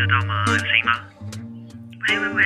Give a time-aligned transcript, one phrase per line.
[0.00, 0.44] 得到吗？
[0.46, 0.92] 有声音吗？
[2.08, 2.44] 喂喂喂，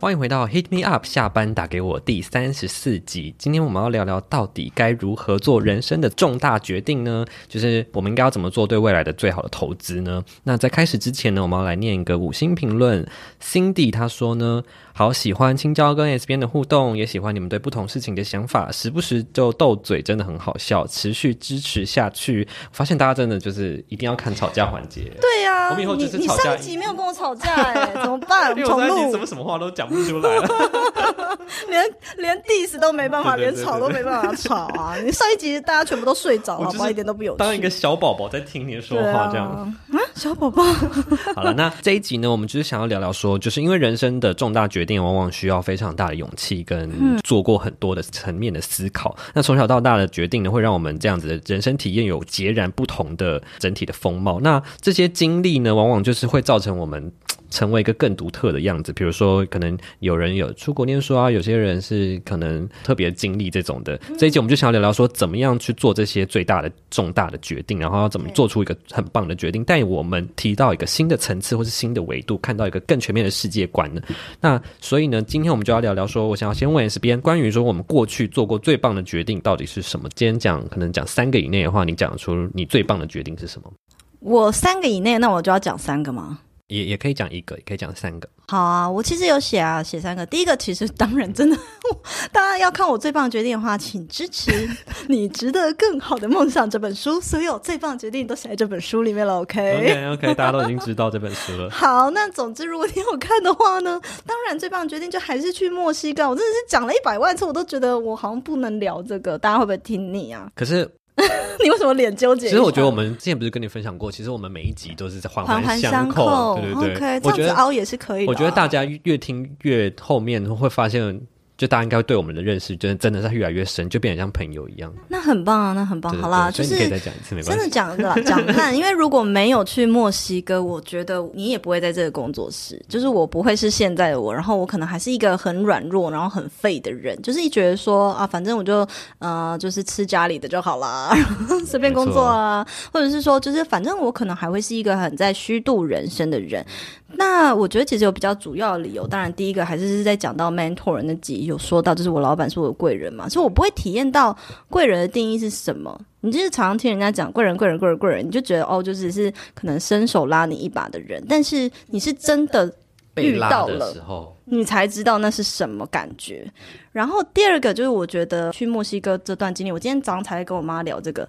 [0.00, 3.34] 欢迎回到 Hit Me Up 下班打给我第三十四集。
[3.36, 7.26] 今天我们要聊聊到底该如何做人生的重大决定呢？
[7.48, 10.22] 就是我们应该要怎么做对未来的最好的投资呢？
[10.44, 13.04] 那在开始之前呢，我们要来念一个五星评论。
[13.42, 14.62] Cindy 他说呢。
[14.94, 20.84] 好喜欢青椒跟 S 边的互动，也喜欢你们对不同事情的想法，时不时就斗嘴，真的很好笑。
[20.88, 25.02] 持续支持下去，发现大家真的就是一定要看吵架环节。
[25.20, 28.50] 对呀，我们以后就是你吵架上一集没有跟我吵架哎， 怎么办？
[28.56, 30.48] 因为我上一集什么什么话都讲不出来了。
[31.68, 31.84] 连
[32.18, 34.96] 连 diss 都没办法，连吵都没办法吵啊！
[35.02, 36.90] 你上一集大家全部都睡着，了好不好？
[36.90, 37.38] 一点都不有趣。
[37.38, 39.48] 当一个小宝宝在听你说话这样。
[39.48, 40.62] 啊，小宝宝，
[41.34, 49.16] 好了，那这一集呢，我们就是想要聊聊说，就是因为人生的重大决定，往往需要非常大的勇气，跟做过很多的层面的思考。
[49.34, 54.38] 那从小到大的决定呢，会让我们这样子的人生体验有截然不同的整体的风貌。
[54.40, 57.10] 那这些经历呢，往往就是会造成我们。
[57.50, 63.98] 成为一个更独特的样子，比如说，可能有人有出国念书啊，有些人是可能特别经历这种的。
[64.18, 74.00] 这一集我们就想要聊聊说，怎么样去做这些最大的、重大的决定，然后要怎么做出一个很棒的决定，带我们提到一个新的层次或是新的维度，看到一个更全面的世界观呢？
[74.40, 80.08] 那所以呢，今天我们就要聊聊说，我想要先问 S 边关于说我们过去做过最棒的决定到底是什么？
[80.14, 83.72] 今天讲可能讲三个以内的话，你讲出你最棒的决定是什么？
[84.20, 86.40] 我三个以内，那我就要讲三个吗？
[86.68, 88.28] 也也可以讲一个，也可以讲三个。
[88.50, 90.24] 好啊，我其实有写啊，写三个。
[90.24, 91.56] 第一个其实当然真的，
[92.32, 94.50] 大家要看我最棒的决定的话，请支持
[95.08, 99.40] 《你值得更好的梦想》这本书，所有最棒的决定都写在这本书里面了。
[99.40, 99.76] OK。
[99.76, 101.68] OK OK，大家都已经知道这本书了。
[101.72, 106.28] 好，那总之，如果你有看的话呢，当然最棒的决定就还是去墨西哥。
[106.28, 110.50] 我真的是讲了一百万次，我都觉得我好像不能聊这个，大家会不会听你啊？
[110.54, 110.90] 可是，
[111.62, 112.48] 你为什么脸纠结？
[112.48, 117.20] 其实我觉得我们之前不是跟你分享过，其实我们每一集都是在环环环相扣，对对对。
[117.24, 118.32] 我觉得，凹也是可以的啊。
[118.32, 121.20] 我觉得大家越听越后面会发现，
[121.58, 124.90] 就大家应该对我们的认识，真的真的是越来越深，就变得像朋友一样。
[125.08, 126.16] 那很棒啊，那很棒。
[126.16, 127.50] 好啦，就是可以再讲一次，没关系。
[127.50, 138.86] 真的讲的讲烂，因为如果没有去墨西哥，我觉得你也不会在这个工作室， 就是我不会是现在的我，然后我可能还是一个很软弱，然后很废的人，就是一觉得说啊，反正我就
[139.18, 141.12] 呃，就是吃家里的就好啦，
[141.66, 146.64] 随便工作啊，或者是说，就是反正我可能还会是一个很在虚度人生的人。
[147.10, 154.36] 那我觉得其实有比较主要的理由，当然第一个还是是在讲到 mentor 那集有说到，就是我老板是我的贵人嘛，所以我不会体验到
[154.68, 156.00] 贵人的定义是什么。
[156.20, 162.72] 你就是常常听人家讲贵人贵人贵人贵人，你就觉得哦，就只是可能伸手拉你一把的人，但是你是真的
[163.16, 166.50] 遇到了时候，你才知道那是什么感觉。
[166.90, 171.28] 然后第二个就是，我觉得去墨西哥这段经历，我今天早上才跟我妈聊这个，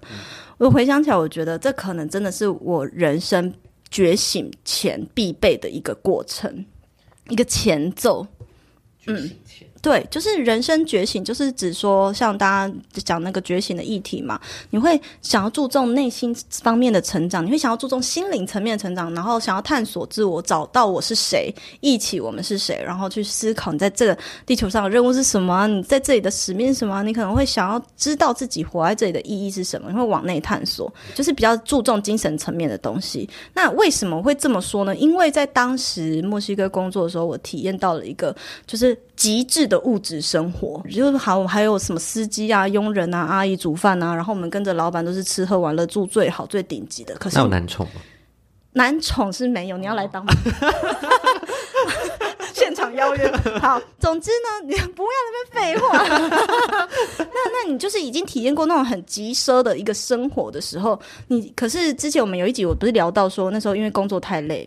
[0.58, 3.52] 我回想起来，我觉得这可能真的是我人生
[3.90, 6.64] 觉醒前必备的一个过程，
[7.28, 8.26] 一个前奏。
[9.06, 9.30] 嗯，
[9.82, 33.28] 对，就是人生觉醒，就是指说像大家讲那个觉醒的议题嘛，你会想要注重内心方面的成长，你会想要注重心灵层面的成长，然后想要探索自我，找到我是谁，忆起我们是谁，然后去思考你在这个地球上的任务是什么、你在这里的使命是什么、你可能会想要知道自己活在这里的意义是什么，你会往内探索，就是比较注重精神层面的东西。
[33.54, 34.94] 那为什么会这么说呢？
[34.96, 38.36] 因为在当时墨西哥工作的时候，我体验到了一个
[38.66, 47.14] 就是极致的物质生活，就是好还有什么司机啊、佣人啊、阿姨煮饭啊，然后我们跟着老板都是吃喝玩乐、住最好、最顶级的。
[47.16, 48.00] 可是那有男宠吗？
[48.72, 50.32] 男宠是没有，你要来当吗？
[52.54, 53.30] 现场邀约，
[53.60, 53.78] 好。
[53.98, 55.98] 总之呢，你不要那边废话。
[57.18, 60.98] 那那你就是已经体验过那种很极奢的一个生活的时候，
[61.28, 64.66] 你可是之前我们有一集我不是聊到说，那时候因为工作太累，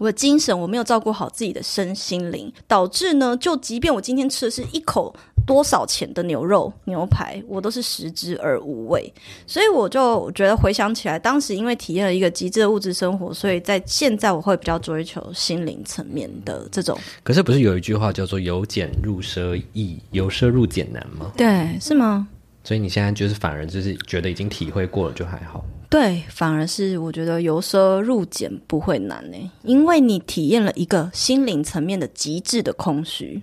[0.00, 5.14] 我的精神我没有照顾好自己的身心灵，导致呢，就即便我今天吃的是一口
[5.46, 9.12] 多少钱的牛肉牛排，我都是食之而无味。
[9.46, 16.98] 所以我就觉得回想起来，当时因为体验了一个极致的物质生活，所以在现在我会比较追求心灵层面的这种。
[17.22, 21.30] 可是不是有一句话叫做“由俭入奢易，由奢入俭难”吗？
[21.36, 22.26] 对，是吗？
[22.64, 25.62] 所以你现在就是反而就是觉得已经体会过了，就还好。
[25.90, 33.42] 对，反而是我觉得由奢入俭不会难呢，因为你体验了一个心灵层面的极致的空虚。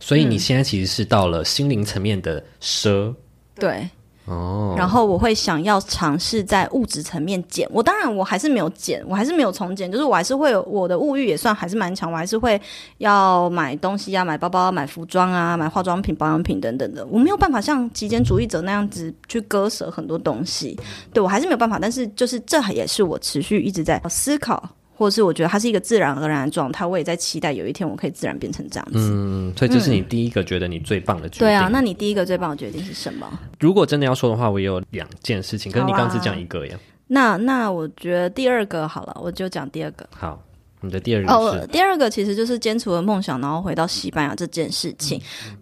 [0.00, 3.14] 所以你现在其实是到了心灵层面的奢，
[3.54, 3.88] 对，
[4.26, 7.68] 哦，然后我会想要尝试在物质层面减。
[7.70, 12.60] 我当然我还是没有减，我还是没有从减，就是我还是会有我的物欲也算还是蛮强，我还是会
[12.98, 17.04] 要买东西啊，买包包、买服装啊、买化妆品、保养品等等的。
[17.06, 20.78] 我没有办法像极简主义者那样子去割舍很多东西，
[21.12, 21.78] 对我还是没有办法。
[21.78, 24.66] 但是就是这也是我持续一直在思考。
[24.94, 28.98] 或者是我觉得它是一个自然而然的状态，我也在期待有一天我可以自然变成这样子。
[28.98, 31.46] 嗯，所以这是你第一个觉得你最棒的决定。
[31.46, 33.26] 对啊，那你第一个最棒的决定是什么？
[33.58, 36.78] 如果真的要说的话，我也有两件事情，可是你刚刚只讲一个呀。
[37.06, 40.08] 那那我觉得第二个好了，我就讲第二个。
[40.10, 40.42] 好。
[40.84, 45.20] 你的第二个哦，第二个其实就是坚持了梦想，然后回到西班牙这件事情。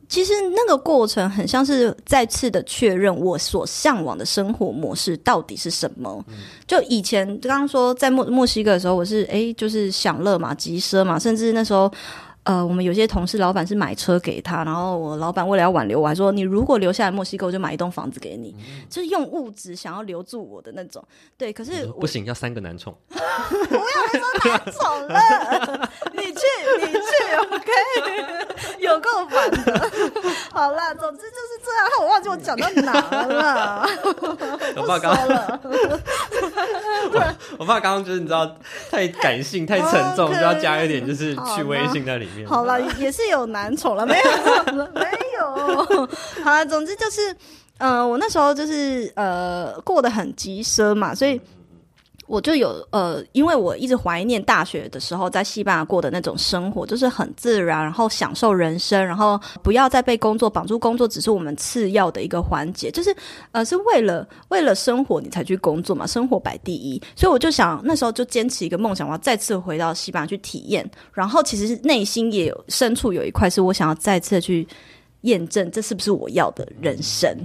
[0.08, 6.22] 其实那个过程很像是再次的确认我所向往的生活模式到底是什么。
[6.66, 11.90] 就以前刚刚说在墨墨西哥的时候，我是哎就是享乐嘛，极奢嘛，甚至那时候。
[12.44, 18.54] 呃，我们有些同事老板是买车给他，然后我老板为了要挽留我，还说你如果留下来墨西哥，我就买一栋房子给你，
[18.90, 21.02] 就是用物质想要留住我的那种。
[21.38, 22.92] 对，可是不行，要三个男宠。
[23.08, 23.80] 不要
[24.12, 26.42] 再说男宠了， 你去，
[26.80, 26.98] 你去
[27.38, 28.51] ，OK，
[28.90, 29.90] 有够烦的。
[30.52, 31.88] 好啦，总之就是这样。
[32.00, 32.92] 我忘记我讲到哪
[33.26, 33.88] 了，
[34.76, 35.14] 我怕刚
[37.12, 38.56] 刚，我怕刚刚就是你知道
[38.90, 42.48] 太感性太沉重，就要加一点就是趣味性在里面。
[42.48, 45.06] 好了，也是有男宠了，没有，没
[45.38, 46.08] 有。
[46.44, 47.34] 好了，总之就是，
[47.78, 51.40] 呃，我那时候就是呃过得很急奢嘛，所以。
[52.26, 63.14] 我就有呃，因为我一直怀念大学的时候在西班牙过的那种生活，就是很自然，然后享受人生，然后不要再被工作绑住，工作只是我们次要的一个环节，就是
[63.50, 67.02] 呃，是为了为了生活你才去工作嘛，生活摆第一。
[67.14, 70.88] 所以我就想那时候就坚持一个梦想，我要再次回到西班牙去体验。
[71.12, 74.66] 然后其实内心也有深处有一块是我想要再次去
[75.22, 77.36] 验证这是不是我要的人生。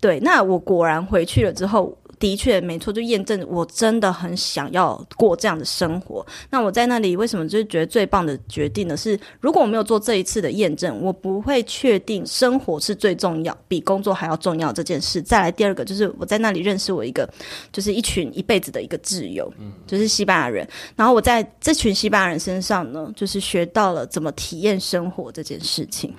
[0.00, 1.96] 对，那我果然回去了之后。
[2.22, 6.24] 的确没错，就验证我真的很想要过这样的生活。
[6.50, 8.96] 那我在那里为什么就是觉得最棒的决定呢？
[8.96, 15.20] 是如果我没有做这一次的验证，我不会确定生活是最重要，比工作还要重要这件事。
[15.20, 17.28] 再来第二个就是我在那里认识我一个，
[17.72, 19.52] 就是一群一辈子的一个挚友，
[19.84, 20.64] 就是西班牙人。
[20.94, 26.14] 然后我在这群西班牙人身上呢，就是学到了怎么体验生活这件事情。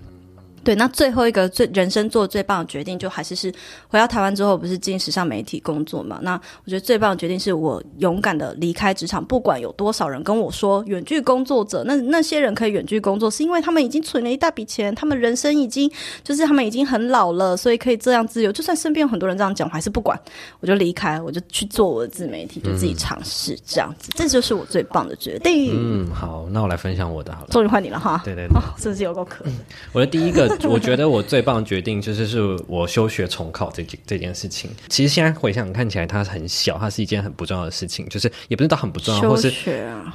[0.64, 3.54] 对，那最后一个最人生做最棒的决定，就还是是
[3.90, 6.20] 回到台湾之后，不是进时尚媒体工作嘛？
[6.22, 15.92] 那我觉得最棒的决定是我勇敢的离开职场，不管有多少人跟我说远距工作者，那那些人可以远距工作，是因为他们已经存了一大笔钱，他们人生已经
[16.24, 18.50] 就是他们已经很老了，所以可以这样自由。
[18.50, 20.18] 就算身边有很多人这样讲，我还是不管，
[20.62, 25.74] 我就离开，我就去做我的自媒体，就自己尝试这样子，这就是我最棒的决定。
[25.76, 28.22] 嗯，好，那我来分享我的好了，终于换你了哈。
[28.24, 29.44] 对对对，真是 有够可。
[29.92, 30.53] 我的第一个。
[30.64, 34.70] 我觉得我最棒的决定就是是我休学重考这件这件事情。
[34.90, 39.52] 其实现在回想看起来，它很小，它是一件很不重要的事情，就是也不是到很不重要，或是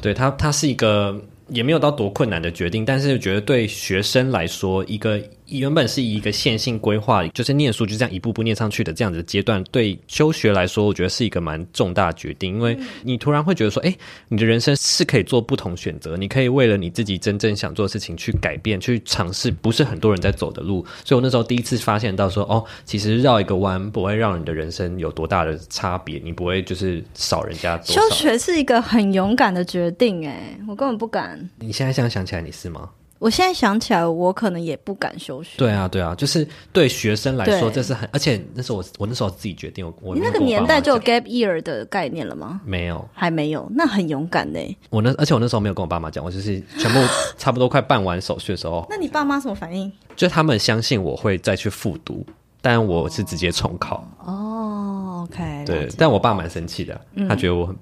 [0.00, 5.20] 对它它是一个也没有到多困难的决定，但是觉得对学生来说一个。
[5.48, 13.94] 原本是一个线性规划，就是念书就这样一步步念上去的这样子的阶段，对休学来说，我觉得是一个蛮重大的决定，因为你突然会觉得说，哎，
[14.28, 20.84] 你的人生是可以做不同选择，你可以为了你自己真正想做的事情去改变，去尝试不是很多人在走的路。
[21.04, 27.80] 所以我那时候第一次发现到说，哦，其实绕一个弯不会让你的人生有多大的差别，你不会就是少人家。
[27.82, 31.48] 休学是一个很勇敢的决定，哎，我根本不敢。
[31.58, 32.90] 你现在这样想起来，你是吗？
[33.18, 35.58] 我现在想起来，我可能也不敢休学。
[35.58, 42.60] 对啊，对啊，就是对学生来说，这是很，而且那时候我我那时候自己决定，我你那个年代就有 gap year 的概念了吗？
[42.64, 44.58] 没有，还没有，那很勇敢呢。
[44.90, 47.00] 我那而且我那时候没有跟我爸妈讲，我就是全部
[47.36, 48.86] 差不多快办完手续的时候。
[48.88, 49.90] 那你爸妈什么反应？
[50.14, 52.24] 就他们相信我会再去复读，
[52.60, 54.08] 但我是直接重考。
[54.24, 57.76] 哦，OK，对，但我爸蛮生气的，他觉得我很。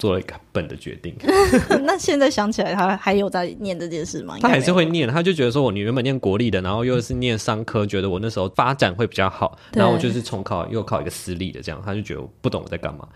[0.00, 1.14] 做了一个笨的决定。
[1.84, 4.36] 那现在想起来，他还有在念这件事吗？
[4.40, 13.06] 他还是会念，他就觉得说，我你原本念国立的，然后又是念商科，觉得我那时候发展会比较好，然后我就是重考又考一个私立的，这样他就觉得我不懂我在干嘛。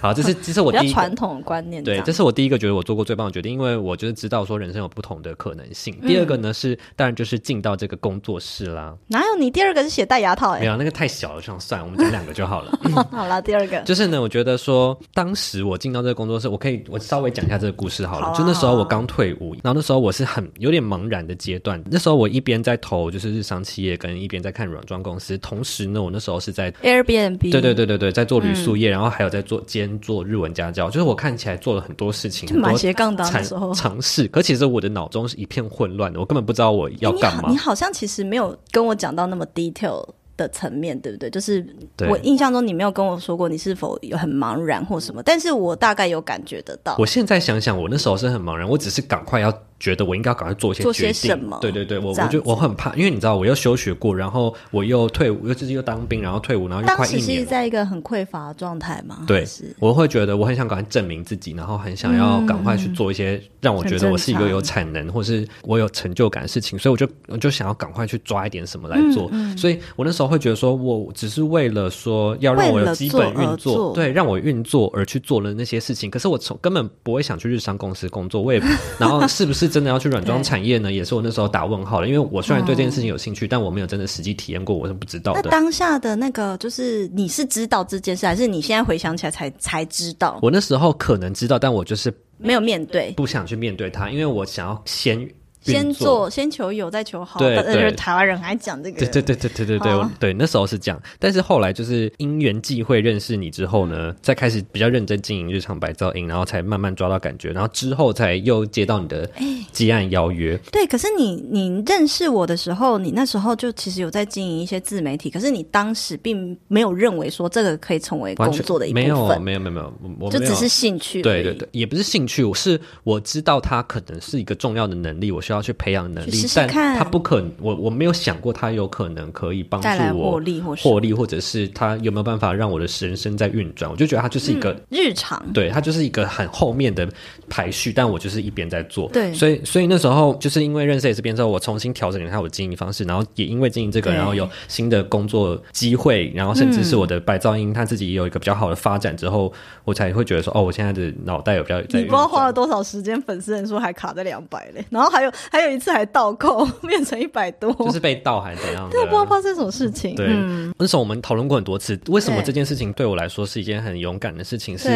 [0.00, 1.82] 好，这是这是我第一传统观念。
[1.82, 5.98] 对，这是我第一个觉得我做过最棒的决定，因为我就是知道说人生有不同的可能性。
[6.02, 8.96] 第二个呢是，当然就是进到这个工作室啦。
[9.08, 10.52] 哪有你第二个是写戴牙套？
[10.52, 12.78] 哎，没有，那个太小了，这样算，我们讲两个就好了。
[13.10, 16.96] 好了，第二个就是呢，我觉得说当时我进到这个工作室，我可以我。
[17.08, 21.82] 稍微讲一下这个故事好了，就那时候我刚退伍，然后那时候我是很有点茫然的阶段。
[21.90, 25.38] 那时候我一边在投就是日商企业，跟一边在看软装公司。
[25.38, 30.90] 同时呢，我那时候是在 Airbnb，对对对对对，在做旅宿业，然后还有在做兼做日文家教。
[30.90, 34.28] 就是我看起来做了很多事情，就蛮斜杠的时候尝试。
[34.28, 37.48] 可其实我的脑中是一片混乱的，我根本不知道我要干嘛。
[37.48, 40.06] 你好像其实没有跟我讲到那么 detail。
[40.38, 41.28] 的层面，对不对？
[41.28, 41.66] 就是
[42.08, 46.96] 我印象中你没有跟我说过你是否有很茫然或什么，但是我大概有感觉得到。
[46.98, 51.30] 我现在想想，我那时候是很茫然，我只是赶快要觉得我应该要赶快做一些做些决定。
[51.30, 57.46] 什么对对对，我我就我很怕，因为你知道我又休学过，然后我又退伍，又自己又当兵，然后退伍，然后又当时是快一年。
[57.46, 59.24] 在一个很匮乏的状态嘛？
[59.26, 59.46] 对，
[59.78, 69.30] 我会觉得我很想赶快证明自己，然后很想要赶快去做一些让我觉得我是一个有产能或是我有成就感的事情，所以我就我就想要赶快去抓一点什么来做。
[69.56, 76.10] 所以我那时候会觉得说，我只是为了说要让我有基本运作，做对，让我运作而去做了那些事情。
[76.10, 78.60] 可是我从根本不会想去日商公司工作，我也
[78.98, 80.90] 然后是不是真的要去软装产业呢？
[80.90, 85.42] 也是我那时候打问号的，因为我虽然对这件事情有兴趣，但我没有真的实际体验过，我是不知道的。
[85.44, 90.38] 那当下的那个，就是你是知道这件事，还是你现在回想起来才才知道？
[90.42, 95.32] 我那时候可能知道，但我就是没有面对，不想去面对它，因为我想要先运
[95.72, 95.98] 先。
[95.98, 97.40] 做，先求有，再求好。
[97.40, 110.56] 对但是对台湾人还讲这个，对对对对对对对，对，那时候是这样，但是后来就是因缘际会认识你之后呢，再开始比较认真经营日常白噪音，然后才慢慢抓到感觉，然后之后才又接到你的哎接案邀约。
[110.70, 121.22] 对，可是你你认识我的时候，你那时候就其实有在经营一些自媒体，可是你当时并没有认为说这个可以成为工作的一部没有分，没有没有没有，我我没有就只是兴趣。
[121.22, 134.76] 对对对，也不是兴趣，我是我知道它可能是一个重要的能力，我需要去培养能力，试试但他不可，我我没有想过他有可能可以帮助我获利或获利，或者是他有没有办法让我的人生在运转，我就觉得他就是一个。
[134.90, 135.42] 日常。
[135.52, 137.08] 对，他就是一个很后面的
[137.48, 139.08] 排序，但我就是一边在做。
[139.10, 149.52] 对所以所以那时候就是因为认识 S 边之后，我重新调整了一下我的经营方式，然后也因为经营这个，然后有新的工作机会，然后甚至是我的白噪音，他自己也有一个比较好的发展之后，
[149.84, 158.90] 我才会觉得说，哦，我现在的脑袋有比较在你不知道花了多少时间，粉丝人数还卡在两百嘞，然后还有还有一次还倒扣， 变成一百多，就是被盗还是怎样的？
[158.90, 160.14] 对，不知道发生什么事情。
[160.14, 164.76] 对，嗯，那时候我们讨论过很多次，为什么这件事情对我来说是一件很勇敢的事情？
[164.76, 164.88] 是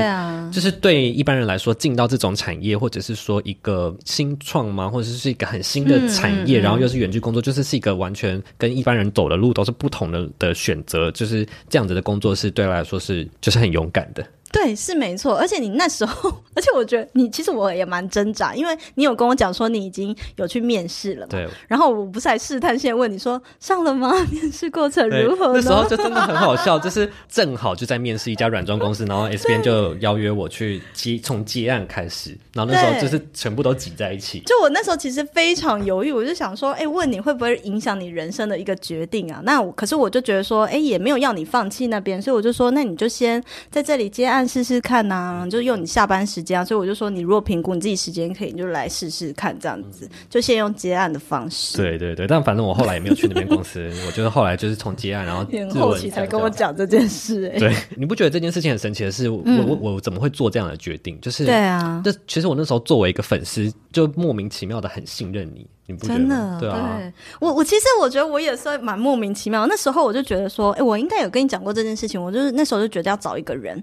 [0.53, 14.25] 就是对一般人来说，进到这种产业，或者是说一个新创吗，或者是一个很新的产业，然后又是远距工作，就是是一个完全跟一般人走的路都是不同的的选择，就是这样子的工作是对他来说是就是很勇敢的。
[14.53, 15.35] 对，是没错。
[15.35, 21.31] 而且你那时候， 而且我觉得你其实我也蛮挣扎，因为你有跟我讲说你已经有去面试了嘛。
[21.31, 24.13] 对，然后我不是还试探性问你说上了吗？
[24.31, 25.55] 面试过程如何？
[25.55, 34.41] 那时候就真的很好笑，就是正好就在面试一家软装公司， 然后 S 边就邀约我去接从接案开始，然后那时候就是全部都挤在一起。
[34.41, 39.41] 就我那时候其实非常犹豫，我就想说，哎、问你会不会影响你人生的一个决定啊？
[39.45, 46.65] 那我可是我就觉得说，哎、也没有要你放弃那边，所以我就说，那你就先在这里接案试试看呐、就用你下班时间啊。
[46.65, 51.77] 所以我就说，你如果评估你自己时间可以，你就来试试看，这样子，就先用接案的方式。
[51.77, 55.45] 对对对，但反正我后来也没有去那边公司， 我就是后来就是从接案，然后
[55.81, 61.21] 后期才跟我讲这件事、哎，对，你不觉得这件事情很神奇的是，我、我我怎么会做这样的决定？
[61.21, 66.29] 就是对啊，这其实我那时候作为一个粉丝，就莫名其妙的很信任你，你不觉得真？
[66.29, 67.01] 的，对啊，
[67.41, 69.67] 我我其实我觉得我也算蛮莫名其妙。
[69.67, 72.23] 那时候我就觉得说，哎、我应该有跟你讲过这件事情。
[72.23, 73.83] 我就是那时候就觉得要找一个人，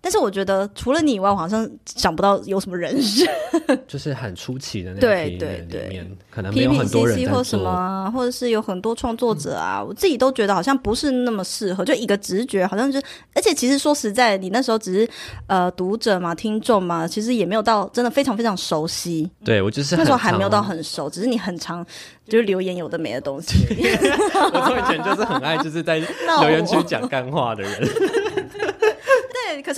[0.00, 3.28] 但是我觉得除了你以外，我好像想不到有什么人是
[3.86, 13.00] 就是很出奇的那对对对可能没有很 PPCC 多人在或什么或者是有很多创作者啊，我自己都觉得好像不是那么适合，就一个直觉，好像就，
[13.34, 15.10] 而且其实说实在，你那时候只是
[15.46, 21.84] 呃读者嘛、听众嘛，其实也没有到真的非常非常熟悉，对我就是那时候还没有到很很熟，只是你很常
[22.28, 23.66] 就是留言有的没的东西。
[24.52, 27.88] 我从以前就是很爱就是在 闹留言区讲干话的人。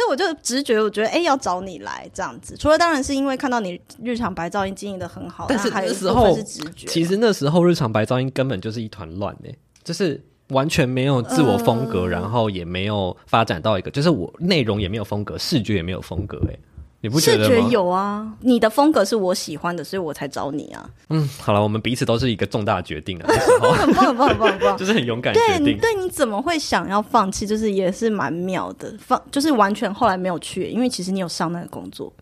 [0.01, 2.57] 对，可是我就直觉，我觉得哎、要找你来这样子。
[2.57, 6.87] 除了当然是因为看到你日常白噪音经营的很好，但是那还有时候是直觉。
[6.87, 9.51] 其实那时候日常白噪音根本就是一团乱呢，
[9.85, 16.59] 就是完全没有自我风格，然后也没有发展到一个，就是我内容也没有风格，视觉也没有风格，哎，
[17.03, 17.61] 你不觉视觉？
[17.71, 24.77] 有啊，你的风格是我喜欢的，所以我才找你啊，嗯，好了，我们彼此都是一个重大决定啊，很 棒，很棒，很棒，很棒。
[24.77, 25.81] 就是很勇敢对你决定。
[25.81, 27.47] 对你怎么会想要放弃？
[27.47, 32.13] 就是也是蛮妙的，放就是完全后来没有去，因为其实你有上那个工作，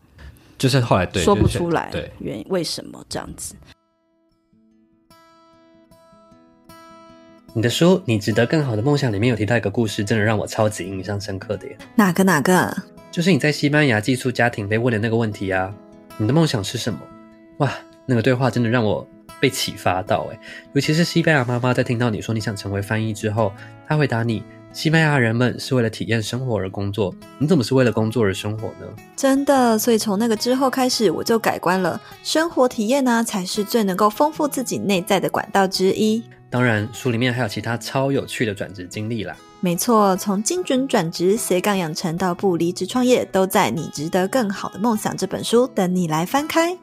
[0.57, 3.57] 就是后来对说不出来对，原为什么这样子。
[7.53, 12.77] 你的书《你值得更好的梦想》里面有提到一个故事，真的让我超级印象深刻的耶，哪个哪个？
[13.11, 15.75] 就是你在西班牙寄宿家庭被问的那个问题啊，
[16.17, 17.01] 你的梦想是什么？
[17.59, 17.73] 哇，
[18.07, 19.07] 那个对话真的让我
[19.41, 20.39] 被启发到哎，
[20.73, 23.53] 尤其是西班牙妈妈在听到你说你想成为翻译之后，
[23.89, 28.87] 她回答你：西班牙人们是为了体验生活而工作，你怎么是为了工作而生活呢？
[29.17, 32.01] 真的，所以从那个之后开始，我就改观了。
[32.23, 36.23] 生活体验呢，才是最能够丰富自己内在的管道之一。
[36.51, 39.37] 当然，书里面还有其他超有趣的转职经历啦。
[39.61, 46.79] 没错，从精准转职、斜杠养成到不离职创业，都在《你值得更好的梦想》这本书等你来翻开。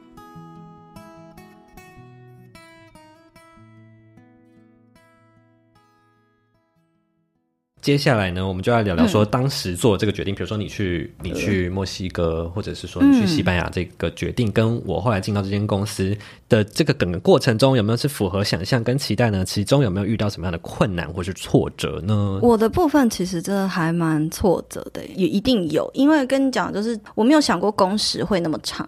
[7.86, 16.12] 接下来呢，我们就要聊聊说当时做这个决定，比如说你去你去墨西哥，或者是说你去西班牙这个决定，跟我后来进到这间公司
[16.48, 19.44] 的这个整个过程中，有没有是符合想象跟期待呢？
[19.44, 22.40] 其中有没有遇到什么样的困难或是挫折呢？
[22.42, 28.84] 我的部分其实真的还蛮挫折的，也一定有，因为跟你讲，就是我没有想过工时会那么长，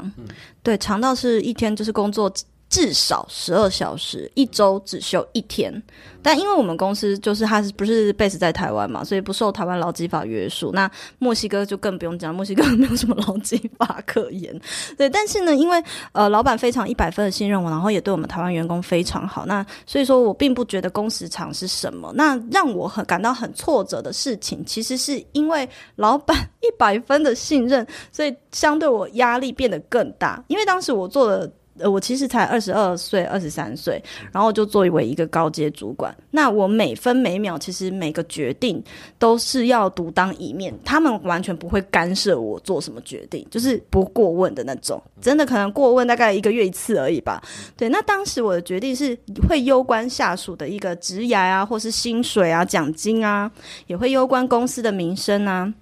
[0.65, 2.29] 对，长到是一天就是工作。
[2.69, 5.83] 至少十二小时，一周只休一天。
[6.21, 10.73] 但因为我们公司就是它是不是 base 在台湾嘛，所以不受台湾劳基法约束。
[10.73, 14.61] 那墨西哥就更不用讲，墨西哥没有什么劳基法可言。
[14.97, 15.83] 对，但是呢，因为
[16.13, 19.47] 呃老板非常一百分的信任我，然后也对我们台湾员工非常好。
[19.47, 22.13] 那所以说我并不觉得工时长是什么。
[22.15, 30.45] 那让我很感到很挫折的事情，其实是因为老板一百分的信任，所以相对我压力变得更大。
[30.49, 31.51] 因为当时我做的。
[31.81, 38.83] 呃，我其实才二十二岁、二十三岁，然后就作为一个高阶主管，那我每分每秒，其实每个决定
[39.19, 47.43] 都是要独当一面，他们完全不会干涉我做什么决定，就是不过问的那种，真的可能过问大概一个月一次而已吧。
[47.77, 49.17] 对，那当时我的决定是
[49.49, 53.51] 会攸关下属的一个职涯啊，或是薪水啊、奖金啊，
[53.87, 55.73] 也会攸关公司的名声啊。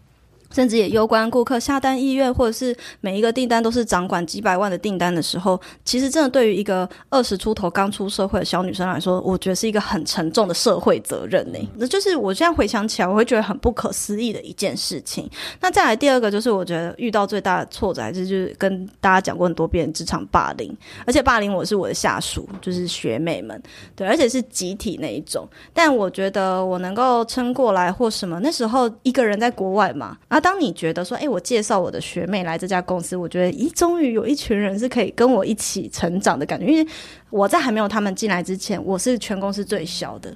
[0.56, 11.58] 甚至也攸关顾客下单意愿，或者是每一个订单都是掌管几百万的订单的时候，其实真的对于一个二十出头刚出社会的小女生来说，我觉得是一个很沉重的社会责任呢。
[11.76, 15.28] 那就是我现在回想起来，我会觉得很不可思议的一件事情。
[15.60, 23.62] 那再来第二个，就是我觉得遇到最大的挫折，就是跟大家讲过很多遍职场霸凌，而且霸凌我是我的下属，就是学妹们，
[23.94, 25.46] 对，而且是集体那一种。
[25.74, 30.40] 但我觉得我能够撑过来或什么，那时候一个人在国外嘛，啊。
[30.46, 36.64] 当你觉得说，哎，我介绍我的学妹来这家公司，我觉得，咦，终于有一群人是可以跟我一起成长的感觉。
[36.64, 36.88] 因为
[37.30, 40.32] 我在还没有他们进来之前，我是全公司最小的。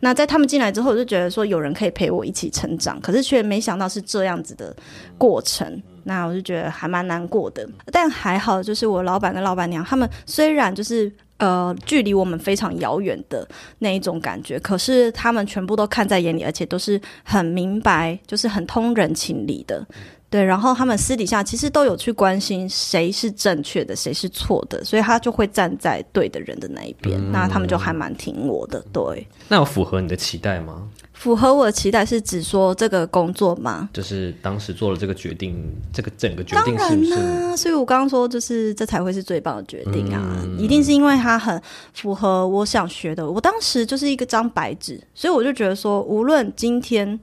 [0.00, 3.00] 那在他们进来之后，我就觉得说，有人可以陪我一起成长。
[3.00, 4.76] 可是却没想到是这样子的
[5.16, 7.66] 过程，那我就觉得还蛮难过的。
[7.90, 11.10] 但还好，就是我老板跟老板娘他们虽然就是。
[11.38, 13.46] 呃，距离我们非常遥远的
[13.80, 19.84] 那一种感觉，可是他们全部都看在眼里，而且都是很明白，就是很通人情理的。
[20.30, 27.20] 对，然后他们私底下其实都有去关心谁是正确的，谁是错的，所以他就会站在对的人的那一边。
[27.30, 28.84] 那他们就还蛮挺我的。
[28.92, 30.88] 对，那有符合你的期待吗？
[31.14, 33.88] 符合我的期待是指说这个工作吗？
[33.94, 35.56] 就是当时做了这个决定，
[35.92, 37.56] 这个整个决定是不是？
[37.56, 40.20] 所以我刚刚说，就是这才会是最棒的决定啊！
[40.58, 41.58] 一定是因为它很
[41.94, 43.30] 符合我想学的。
[43.30, 47.18] 我当时就是一个张白纸，所以我就觉得说，无论今天。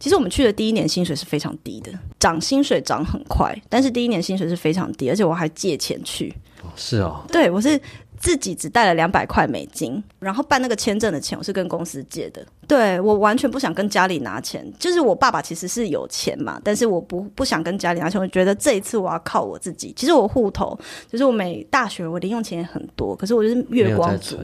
[0.00, 6.34] 其实我们去的第一年薪水是非常低的，涨薪水涨很快，但是第一年薪水是非常低，而且我还借钱去。
[6.62, 7.80] 哦，是哦，对我是
[8.18, 12.44] 自己只带了两百块美金，然后办那个签证的钱我是跟公司借的。
[12.66, 19.92] 对我完全不想跟家里拿钱，就是我爸爸其实是有钱嘛，但是我不不想跟家里拿钱，我觉得这一次我要靠我自己。
[19.96, 20.78] 其实我户头
[21.10, 24.38] 就是我每大学我零用钱也很多，可是我就是月光族，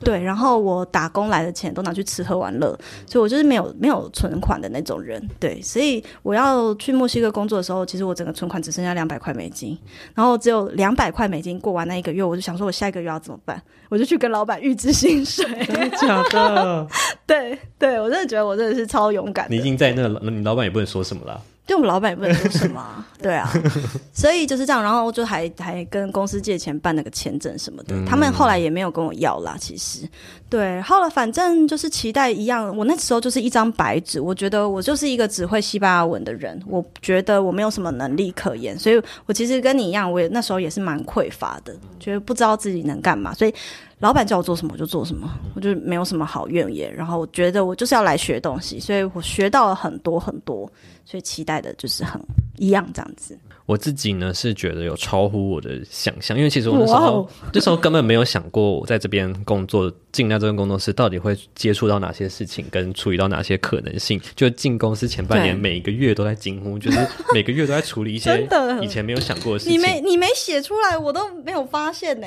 [0.00, 2.68] 对，然后我打工来的钱都拿去吃喝玩乐，
[3.06, 5.22] 所以我就是没有没有存款的那种人。
[5.38, 9.76] 对，所以我要去墨西哥工作的时候，其实我整个存款只剩下两百块美金，
[10.14, 13.60] 然后只有两百块美金过完那一个月，我就想说我下一个月要怎么办？
[13.88, 16.86] 我就去跟老板预支薪水，真的假的？
[17.26, 17.57] 对。
[17.78, 19.46] 对，我真的觉得我真的是超勇敢。
[19.48, 21.40] 你已经在那，你老板也不能说什么了。
[21.66, 23.04] 对我们老板也不能说什么。
[23.20, 23.46] 对啊，
[24.10, 24.82] 所以就是这样。
[24.82, 29.54] 然后就还还跟公司借钱办那个签证什么的，他们后来也没有跟我要啦。
[29.60, 30.08] 其实，
[30.48, 32.74] 对，后来反正就是期待一样。
[32.74, 43.54] 我那时候就是一张白纸，我觉得我就是一个只会西班牙文的人，我觉得我没有什么能力可言，所以我其实跟你一样，我也那时候也是蛮匮乏的，觉得不知道自己能干嘛，所以。
[44.00, 46.94] 老板叫我做什么我就做什么，我就没有什么好怨言。
[46.94, 50.70] 然后我觉得我就是要来学东西，所以我学到了很多很多，
[51.04, 52.20] 所以期待的就是很
[52.56, 53.36] 一样这样子。
[53.66, 64.18] 我自己呢是觉得有超乎我的想象，因为其实我那时候那时候根本没有想过我在这边工作进到这份工作室到底会接触到哪些事情，跟处理到哪些可能性。
[64.34, 66.98] 就进公司前半年，每一个月都在惊呼，就是
[67.34, 68.48] 每个月都在处理一些
[68.80, 69.74] 以前没有想过的事情。
[69.74, 72.26] 你没你没写出来，我都没有发现呢。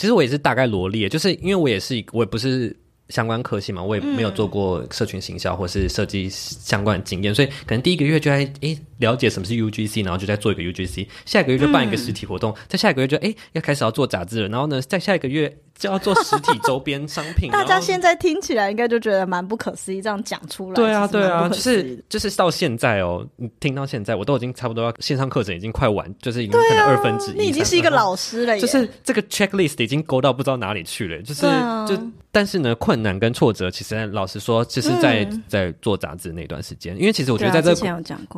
[0.00, 2.74] 其实我也是大概罗列，就是因为我也是，我也不是
[3.10, 17.50] 相关科系嘛，我也没有做过社群行销或是设计相关的经验，所以可能第一个月就在诶了解什么是 UGC，然后就在做一个 UGC，下一个月就办一个实体活动，在下一个月就诶要开始要做杂志了，然后呢，在下一个月就要做实体周边商品。
[17.50, 20.74] 大家现在听起来应该就觉得蛮不可思议，这样讲出来。
[20.74, 31.98] 对啊，对啊，就是就是到现在哦，你听到现在，我都已经差不多要线上课程已经快完，就是已经可能二分之一，啊你已经是一个老师了耶，就是这个 checklist 已经勾到不知道哪里去了，就是、啊就
[32.30, 37.74] 但是呢，困难跟挫折，其实老实说，其实在、嗯在做杂志那段时间，因为其实我觉得在这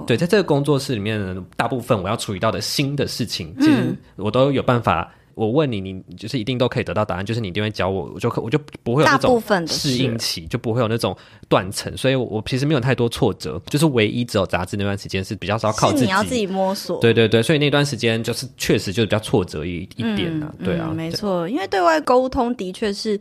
[0.06, 5.12] 对，在这个工作室里面呢，大部分我要处理到的新的事情，其嗯实我都有办法。
[5.34, 11.16] 我问你，你就是一定都可以得到答案，就是你一定会教我，我就可我就不会有那种适应期，就不会有那种
[11.48, 17.00] 断层，所以我我其实没有太多挫折，就是唯一只有杂志那段时间是比较少靠自己，你要自己摸索。
[17.00, 23.18] 对对对，所以那段时间就是确实就是比较挫折一一点啊，对啊，嗯没错，因为对外沟通的确是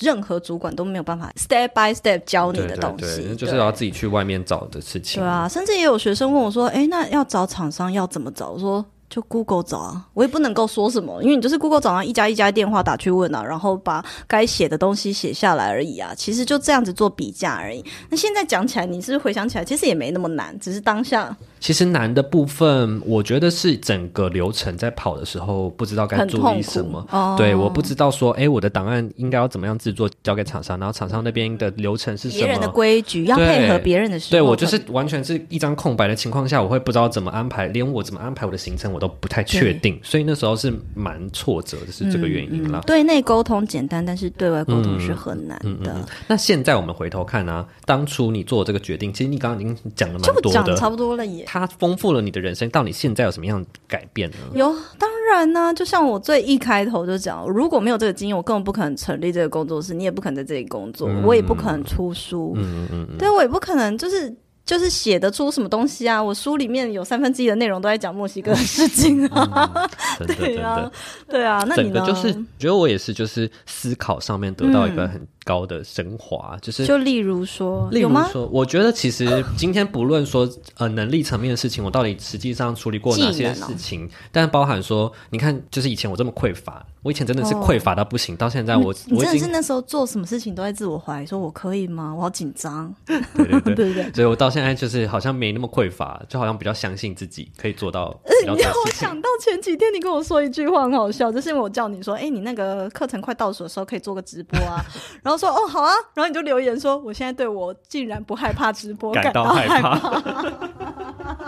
[0.00, 5.22] 任何主管都没有办法 step by step 教你的东西，对就是对要自己去外面找的事情。
[5.22, 8.84] 对啊，甚至也有学生问我说：“哎，那要找厂商要怎么找？”我说。
[9.14, 16.12] 就 Google 找啊，我也不能够说什么，因为你就是 Google 找啊，一家一家电话打去问啊，然后把该写的东西写下来而已啊。
[16.16, 17.84] 其实就这样子做比价而已。
[18.10, 27.06] 那现在讲起来，你是不是回想起来，其实也没那么难，只是当下其实难的部分，我觉得是整个流程在跑的时候不知道该注意什么。
[27.12, 32.68] 哦对，我不知道说，哎，我的档案应该要怎么样制作，交给厂商，然后厂商那边的流程是什么别人的。
[32.68, 42.80] 规矩要配合别人的时候，对我就是完全是一张空白的情况下，我会不知道怎么安排，连我怎么安排我的行程我都不太确定，所以那时候是蛮挫折的，是这个原因啦。
[42.86, 45.94] 对内沟通简单，但是对外沟通是很难嗯的。
[46.26, 51.44] 那现在我们回头看啊，当初你做这个决定，其实你刚刚已经讲了蛮就多的，讲差不多了耶。
[51.46, 54.36] 它丰富了你的人生，到你现在有什么样的改变呢？
[54.54, 64.34] 有，当然呢、就像我最一开头就讲，如果没有这个经验，我根本不可能成立这个工作室，你也不可能在这里工作，我也不可能出书，嗯嗯嗯，对我也不可能就是。
[64.64, 66.22] 就是写得出什么东西啊？
[66.22, 69.88] 我书里面有三分之一的内容都在讲墨西哥的事情啊，
[70.38, 70.90] 对啊，，
[71.28, 71.62] 对啊。
[71.68, 71.92] 那你呢？
[71.94, 78.00] 整个就是觉得我也是，就是思考上面得到一个很高的升华，就是就例如说，例？
[78.00, 92.14] 如说，我觉得其实 今天不论说呃能力层面的事情，我到底实际上处理过哪些事情，但包含说，你看，就是以前我这么匮乏，我以前真的是哦匮乏到不行，到现在我你我真的是那时候做什么事情都在自我怀疑，说我可以吗？
[92.14, 93.74] 我好紧张，对对对。
[93.74, 94.12] 对不对？
[94.12, 98.90] 所以我到现在就是好像没那么匮乏，就好像比较相信自己可以做到你让我。
[98.90, 104.84] 想到前几天你跟我说一句话很好笑，就是因为我叫你说，哎、你那个课程快到手的时候可以做个直播啊，
[105.22, 109.98] 然后说哦好啊，然后你就留言说，我现在对我竟然不害怕直播，感到到害怕。
[109.98, 110.22] 怕，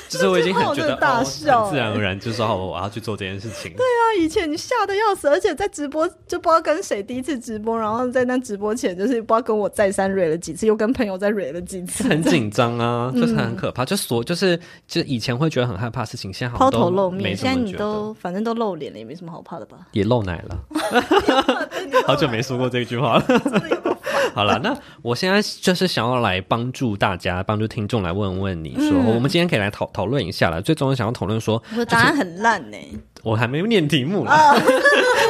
[0.08, 3.72] 就是我已经很觉得 大哦，笑很自然而然就说好，我要去做这件事情。
[3.72, 17.22] 对啊以前你吓得要死，而且在直播就不知道跟谁第一次直播，然后在那直播前就是不知道跟我再三蕊了几次，又跟朋友再蕊了几次， 很紧张啊，就是很可怕，就所就是就以前会觉得很害怕的事情，现在好抛头露面。
[17.22, 19.78] 没现在你都反正都露脸了，也没什么好怕的吧？
[19.92, 20.58] 也露奶了，
[22.06, 23.21] 好久没说过这句话了。
[24.34, 30.62] 好了，那我现在就是想要来帮助大家，帮助听众来问问你说，嗯我们今天可以来讨讨论一下了。
[30.62, 32.76] 最终想要讨论说，我的答案很烂呢、
[33.22, 34.26] 我还没有念题目。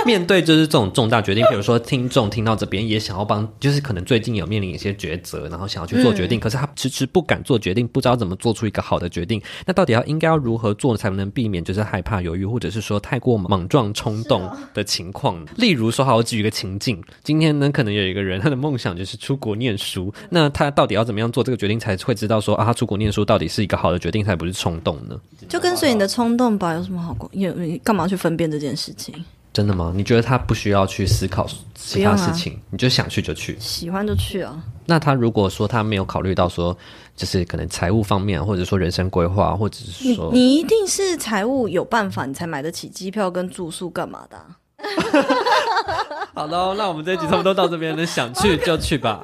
[0.07, 9.41] 面对就是这种重大决定，比如说听众听到这边也想要帮，就是可能最近有面临一些抉择，然后想要去做决嗯定，可是他迟迟不敢做决定，不知道怎么做出一个好的决定。
[9.65, 15.45] 那到底要应该要如何做才能避免就是害怕、犹豫，或者是说太过莽撞、冲动的情况？
[15.57, 25.19] 例如说，好，我举一个情境，今天呢，可能有一个人他的梦想就是出国念书，那他到底要怎么样做这个决定才会知道说啊，他出国念书到底是一个好的决定，才不是冲动呢？
[25.49, 27.31] 就跟随你的冲动吧，有什么好过？
[27.33, 29.15] 有你干嘛去分辨这件事情？
[29.53, 29.93] 真的吗？
[29.95, 33.57] 你觉得他不需要去思考其他事情，你就想去就去？
[33.61, 34.59] 喜欢就去啊。
[34.87, 36.77] 那他如果说他没有考虑到说，
[37.15, 44.57] 就是可能财务方面，或者说人生规划，或者是说，你一定是财务有办法，你才买得起机票跟住宿干嘛的啊、
[46.35, 49.23] 好喽，那我们这一集差不多到这边了， 想去就去吧。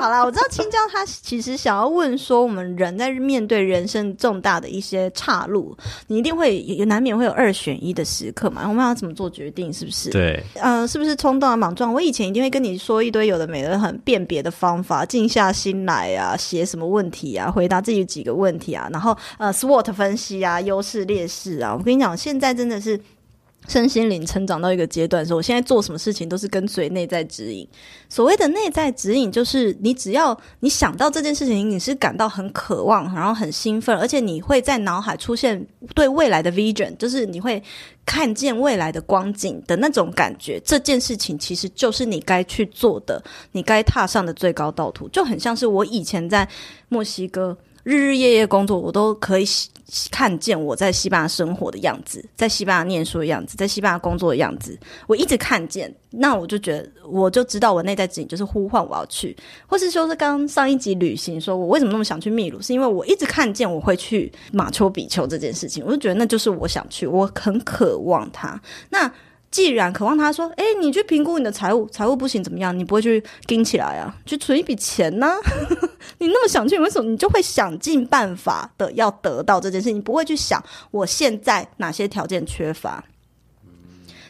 [0.00, 8.66] 好啦，我知道青椒他其实想要问说，我们人在面对人生重大的一些岔路，你一定会也难免会有二选一的时刻嘛？
[8.66, 9.70] 我们要怎么做决定？
[9.70, 10.08] 是不是？
[10.08, 11.92] 对，呃，是不是冲动啊、莽撞？
[11.92, 21.76] 我以前一定会跟你说一堆有的没的很辨别的方法，静下心来啊，写什么问题啊，回答自己几个问题啊，然后呃，SWOT 分析啊，优势劣势啊。
[21.78, 22.98] 我跟你讲，现在真的是。
[23.70, 27.64] 身心灵成长到一个阶段的时候，我现在做什么事情都是跟随内在指引。
[28.08, 37.62] 所谓的内在指引，就是你只要你想到这件事情，你是感到很渴望，然后很兴奋，而且你会在脑海出现对未来的 vision，就是你会
[38.04, 40.60] 看见未来的光景的那种感觉。
[40.64, 46.48] 这件事情其实就是你该去做的，你该踏上的最高道途，就很像是我以前在
[46.88, 47.56] 墨西哥。
[47.82, 49.44] 日日夜夜工作，我都可以
[50.10, 68.60] 看见我在西班牙生活的样子，在西班牙念书的样子，在西班牙工作的样子，我一直看见，那我就觉得，我就知道我内在指引就是呼唤我要去，或是说是刚上一集旅行，说我为什么那么想去秘鲁，是因为我一直看见我会去马丘比丘这件事情，我就觉得那就是我想去，我很渴望它。
[68.90, 69.10] 那
[69.50, 72.76] 既然渴望他说，哎，你去评估你的财务，财务不行怎么样？
[72.78, 75.26] 你不会去盯起来啊，去存一笔钱呢？
[76.18, 79.90] 你那么想去，为什么你就会想尽办法的要得到这件事？
[79.90, 83.04] 你不会去想我现在哪些条件缺乏？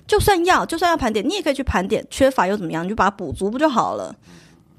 [0.06, 2.84] 就算要，就算要盘点，你也可以去盘点，缺乏又怎么样？
[2.84, 4.16] 你就把它补足不就好了？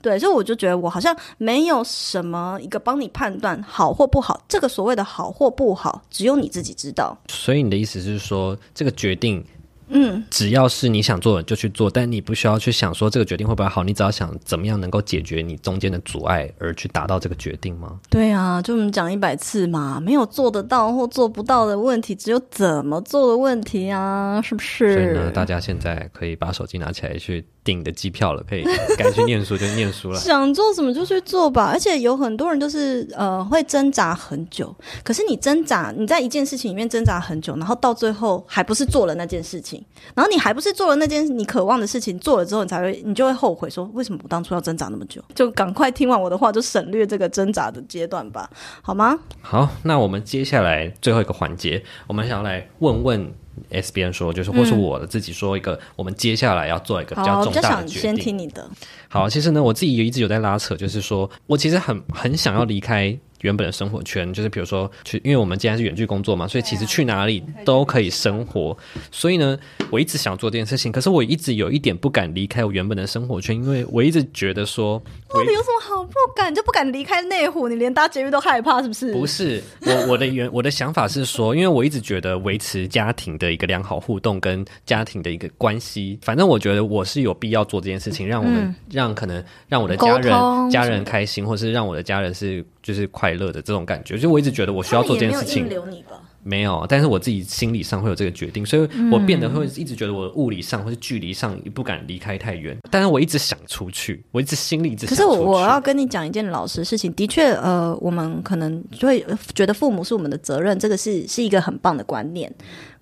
[0.02, 7.16] 对，所以我就觉得我好像没有什么一个帮你判断好或不好，这个所谓的好或不好，只有你自己知道。
[7.30, 9.46] 所以你的意思是说，这个决定
[9.92, 18.00] 嗯，只要是你想做的就去做，但你不需要去想说这个决定会不会好，你只要想怎么样能够解决你中间的阻碍而去达到这个决定吗？
[18.10, 28.64] 对啊，就我们讲一百次嘛，没有做得到或做不到的问题，只有怎么做的问题啊，是不是所以呢，大家现在可以把手机拿起来去订的机票了，可以
[28.98, 30.20] 该去念书就念书了。
[30.20, 39.84] 想做什么就去做吧，而且有很多人就是呃会挣扎很久，可是你挣扎，你在一件事情里面挣扎很久，然后到最后还不是做了那件事情，
[40.16, 45.22] 然后你还不是做了那件你渴望的事情，做了之后你才会你就会后悔说为什么我当初要挣扎那么久？
[45.36, 48.50] 就赶快听完我的话，就省略这个挣扎的阶段吧，
[48.82, 49.20] 好吗？
[49.42, 53.34] 好，那我们接下来最后一个环节，我们想要来问问
[53.70, 58.02] S 边说，就是或是我的自己说一个，我们接下来要做一个比较好，重大的决定。
[58.02, 58.70] 先听你的。
[59.12, 68.78] 好，其实呢，我自己也一直有在拉扯，就是说我其实很很想要离开原本的生活圈，就是比如说去，因为我们既然是远距工作嘛，所以其实去哪里都可以生活。
[69.12, 69.58] 所以呢，
[69.90, 76.54] 我一直想做这件事情，可是我一直有一点不敢离开我原本的生活圈，因为我一直觉得说，我到底有什么好不敢？
[76.54, 77.68] 就不敢离开内湖？
[77.68, 79.12] 你连搭捷运都害怕，是不是？
[79.12, 95.68] 不是我我的原我的想法是说，因为我一直觉得维持家庭的一个良好互动跟家庭的一个关系，反正我觉得我是有必要做这件事情，让我们、让可能让我的家人家人开心，或是让我的家人是就是快乐的这种感觉，就我一直觉得我需要做这件事情。
[95.70, 96.20] 留你吧？
[96.44, 105.52] 没有，但是我自己心理上会有这个决定，所以我变得会一直觉得我物理上或是距离上不敢离开太远，但是我一直想出去，我一直心里一直可是我想出去。
[105.52, 112.52] 我要跟你讲一件老实事情，的确，呃，我们可能就会呃觉得父母是我们的责任，这个是是一个很棒的观念。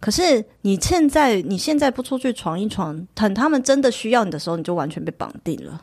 [0.01, 5.81] 可是你现在你现在不出去闯一闯，等他们真的需要你的时候，你就完全被绑定了。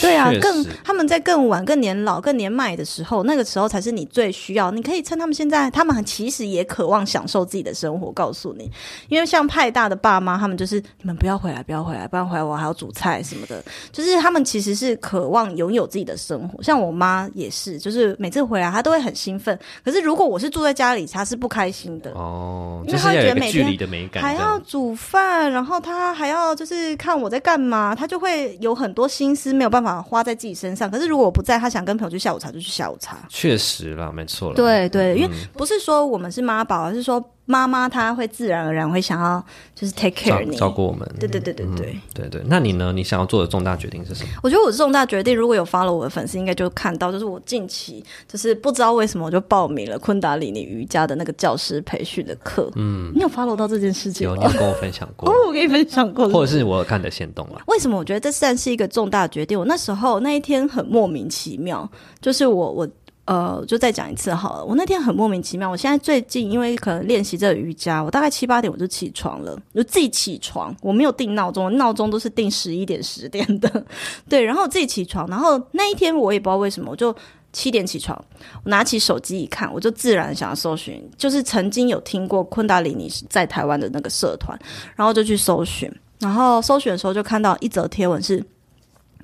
[0.00, 4.70] 对啊，更他们在更晚、更年老、更年迈的时候，那个时候才是你最需要。
[4.70, 8.06] 你可以趁他们现在，他们其实也渴望享受自己的生活。
[8.16, 8.70] 告诉你，
[9.08, 13.62] 因为像派大的爸妈，他们就是你们不要回来，不要回来，不然回来我还要煮菜什么的。
[13.92, 16.62] 就是他们其实是渴望拥有自己的生活。
[16.62, 19.58] 像我妈也是，就是每次回来她都会很兴奋。
[19.84, 22.12] 可是如果我是住在家里，她是不开心的。
[22.12, 30.90] 哦，因为他就是要有一个会觉得每天还，要煮饭，然后她还要就是看我在干嘛，她就会有很多心思没有办法花在自己身上。
[30.90, 33.18] 可是如果我不在，他想跟朋友去下午茶就去下午茶。
[33.28, 34.54] 确实啦，没错了。
[34.54, 39.42] 对对，因为嗯不是说我们是妈宝，而是说妈妈她会自然而然会想要
[39.74, 40.56] 就是 take care 你。
[40.56, 41.08] 照顾我们。
[41.18, 41.92] 对对对对对。
[41.92, 42.92] 嗯对对，那你呢？
[42.92, 44.30] 你想要做的重大决定是什么？
[44.42, 52.70] 我觉得我重大决定，如果有 follow 我的粉丝，应该就看到，就是我近期就是不知道为什么我就报名了昆达里尼瑜伽的那个教师培训的课。
[52.74, 54.54] 嗯，你有 follow 到这件事情吗有，你？
[54.54, 57.60] 有跟我分享过哦，，我跟你分享过，或者是我有看的线动了。
[57.66, 59.58] 为什么我觉得这算是一个重大决定？
[59.58, 61.88] 我那时候那一天很莫名其妙，
[62.20, 62.88] 就是我我
[63.26, 64.64] 呃，就再讲一次好了。
[64.64, 73.84] 我那天很莫名其妙，我现在最近因为可能练习这个瑜伽，我大概七八点我就起床了，就自己起床，我没有定闹钟，闹钟都是定十一点十点的，
[74.28, 77.14] 对，然后我自己起床，然后那一天我也不知道为什么，我就。
[77.52, 78.22] 七点起床，
[78.64, 84.58] 我拿起手机一看，我就自然想要搜寻，就是曾经有听过昆达里尼在台湾的那个社团，
[84.94, 88.44] 然后就去搜寻，然后搜寻的时候就看到一则贴文是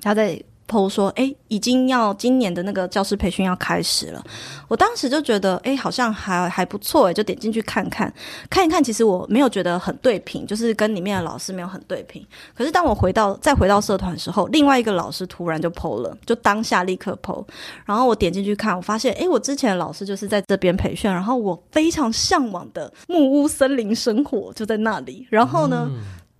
[0.01, 4.23] 他在剖说，诶，已经要今年的那个教师培训要开始了。
[4.67, 8.11] 我当时就觉得，诶，好像还还不错，诶，就点进去看看
[8.49, 8.83] 看一看。
[8.83, 12.25] 其实我没有觉得很对平，就是跟里面的老师没有很对平。
[12.55, 17.43] 可是当我回到再回到社团的时候，另外一个老师突然就剖了，就当下立刻剖。
[17.85, 25.27] 然后我点进去看，我发现，诶，我之前的老师就是在这边培训，然后我非常向往的木屋森林生活就在那里。
[25.29, 25.89] 然后呢？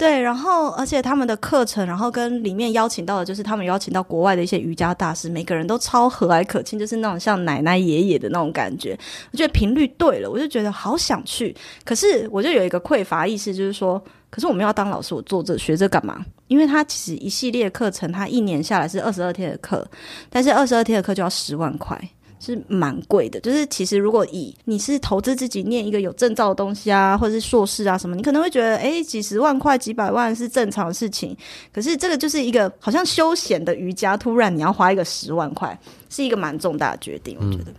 [0.04, 9.00] 对，然后而且他们的课程，然后跟里面邀请到的，就是他们邀请到国外的一些瑜伽大师，每个人都超和蔼可亲，就是那种像奶奶爷爷的那种感觉。
[9.32, 11.56] 我觉得频率对了，我就觉得好想去。
[11.86, 13.98] 可是我就有一个匮乏意识，就是说，
[14.30, 16.26] 可是我们要当老师，我做这学这干嘛？
[16.50, 19.88] 因为他其实一系列课程，他一年下来是二十二天的课，
[20.30, 21.98] 但是二十二天的课就要十万块。
[22.44, 23.40] 是蛮贵的。
[23.40, 31.36] 就是其实如果以你是投资自己念一个有证照的东西啊，或者是硕士啊什么，你可能会觉得，哎，几十万块、几百万是正常的事情。
[31.74, 35.80] 可是这个就是一个好像休闲的瑜伽，突然你要花一个十万块，
[36.10, 37.74] 是一个蛮重大的决定，我觉得。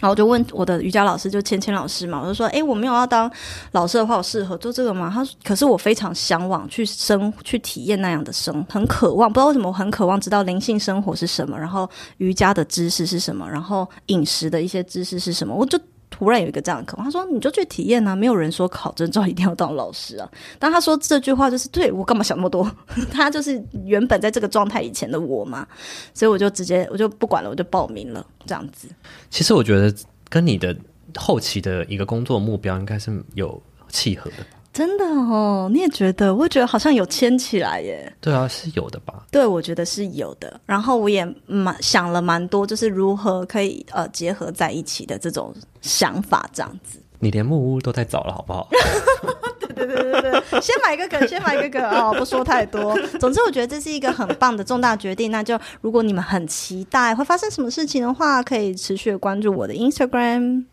[0.00, 3.30] 然后我就问我的瑜伽老师，就芊芊老师嘛，我就说，哎，我没有要当
[3.72, 5.10] 老师的话，我适合做这个吗？
[5.12, 15.78] 他，可是我非常向往去生去体验那样的生，很渴望，不知道为什么我很渴望知道灵性生活是什么，然后瑜伽的知识是什么，然后饮食的一些知识是什么，我就。
[16.10, 22.70] 突然有一个这样的渴望，他说：“你就去体验啊，没有人说考证照一定要当老师啊。”当他说这句话就是对我干嘛想那么多？
[23.12, 25.66] 他就是原本在这个状态以前的我嘛，
[26.14, 28.88] 所以我就直接我就不管了，我就报名了这样子。
[29.30, 29.94] 其实我觉得
[30.28, 30.74] 跟你的
[31.16, 34.36] 后期的一个工作目标应该是有契合的。
[34.76, 36.34] 真的哦，你也觉得？
[36.34, 38.12] 我觉得好像有牵起来耶。
[38.20, 39.24] 对啊，是有的吧？
[39.32, 40.60] 对，我觉得是有的。
[40.66, 47.00] 然后我也蛮想了蛮多，就是如何可以呃结合在一起的这种想法，这样子。
[47.20, 48.68] 你连木屋都在找了，好不好？
[49.74, 52.94] 对对对对对，先买一个梗，先买一个梗哦，不说太多。
[53.18, 55.30] 总之，我觉得这是一个很棒的重大决定。
[55.30, 60.64] 那就如果你们很期待会发生什么事情的话，可以持续关注我的 Instagram。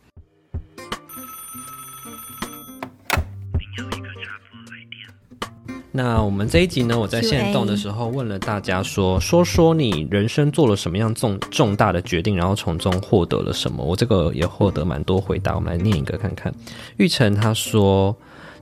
[5.96, 13.86] 那我们这一集呢，我在线动的时候问了大家说，说说你人生做了什么样重重大的决定，然后从中获得了什么？
[13.86, 16.52] 我这个也获得蛮多回答，我们来念一个看看。
[16.98, 18.16] 玉成他说，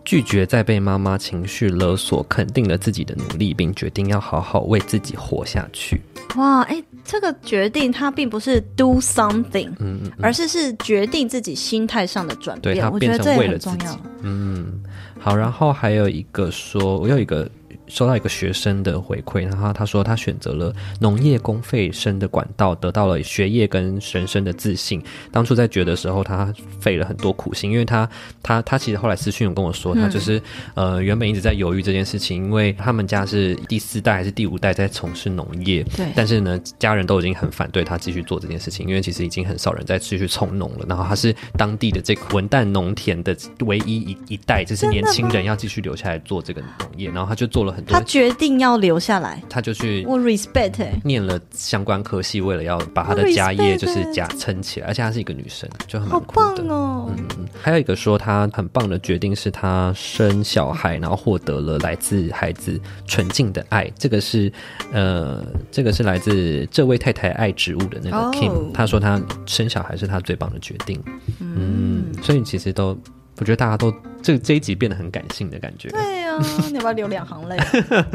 [0.04, 6.02] 拒绝再被妈妈情绪勒索，肯定了自己的努力，并决定要好好为自己活下去。
[6.36, 12.76] 哇，哎，这个决定它并不是 do something，嗯，而是是决定自己心态上的转变。
[12.76, 13.86] 对他变成为了自己，
[14.22, 14.84] 嗯。
[15.24, 17.48] 好，然后还有一个说，我有一个。
[17.92, 25.04] 收到一个学生的回馈，然后他说他选择了农业公费生的管道，得到了学业跟人生的自信。
[25.30, 28.10] 当初在觉的时候，他费了很多苦心，因为他
[28.42, 30.42] 他他其实后来私讯有跟我说，他就是
[30.74, 40.86] 呃原本一直在犹豫这件事情，因为他们家是第四代还是第五代在从事农业，对，但是呢家人都已经很反对他继续做这件事情，因为其实已经很少人在继续从农了。
[40.88, 47.81] 然后他是当地的这个文旦农田的唯一一一代，就是年轻人要继续留下来做这个农业，然后他就做了很。
[47.88, 57.10] 他决定要留下来，他就去我 respect 念了相关科系，为了要把他的家业就是家撑起来，而且她是一个女生，就很好棒哦。
[57.18, 63.90] 嗯，还有一个说她很棒的决定是她生小孩，然后获得了来自孩子纯净的爱。
[63.98, 64.52] 这个是
[64.92, 71.02] 呃，这个是来自这位太太爱植物的那个 Kim，他说他生小孩是他最棒的决定。
[71.40, 72.98] 嗯，所以其实都。
[73.42, 75.90] 我觉得大家都这这一集变得很感性的感觉。
[75.90, 76.38] 对呀，
[76.70, 77.58] 你要不要流两行泪？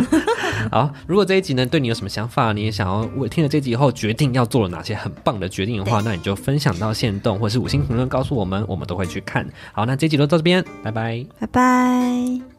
[0.71, 9.45] 好，如果这一集呢对你有什么想法，你也想要我听了这集以后决定要做了哪些很棒的决定的话，那你就分享到线动或是五星评论告诉我们，我们都会去看。
[9.73, 12.56] 好，那这集就到这边，拜拜，拜拜。